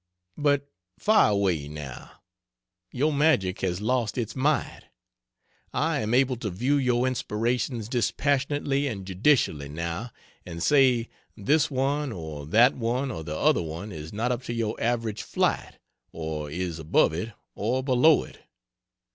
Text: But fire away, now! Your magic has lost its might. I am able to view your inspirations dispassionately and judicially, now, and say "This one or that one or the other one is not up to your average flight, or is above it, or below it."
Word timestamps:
But 0.39 0.67
fire 0.97 1.29
away, 1.29 1.67
now! 1.67 2.23
Your 2.91 3.13
magic 3.13 3.61
has 3.61 3.81
lost 3.81 4.17
its 4.17 4.35
might. 4.35 4.85
I 5.75 5.99
am 5.99 6.15
able 6.15 6.37
to 6.37 6.49
view 6.49 6.77
your 6.77 7.05
inspirations 7.05 7.87
dispassionately 7.87 8.87
and 8.87 9.05
judicially, 9.05 9.69
now, 9.69 10.09
and 10.43 10.63
say 10.63 11.07
"This 11.37 11.69
one 11.69 12.11
or 12.11 12.47
that 12.47 12.73
one 12.75 13.11
or 13.11 13.23
the 13.23 13.37
other 13.37 13.61
one 13.61 13.91
is 13.91 14.11
not 14.11 14.31
up 14.31 14.41
to 14.45 14.53
your 14.53 14.75
average 14.81 15.21
flight, 15.21 15.77
or 16.11 16.49
is 16.49 16.79
above 16.79 17.13
it, 17.13 17.33
or 17.53 17.83
below 17.83 18.23
it." 18.23 18.39